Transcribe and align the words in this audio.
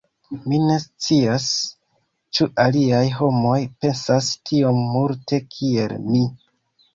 Mi 0.51 0.59
ne 0.61 0.75
scias 0.83 1.43
ĉu 2.37 2.47
aliaj 2.63 3.03
homoj 3.19 3.59
pensas 3.85 4.31
tiom 4.51 4.81
multe 4.97 5.41
kiel 5.53 5.95
mi. 6.09 6.25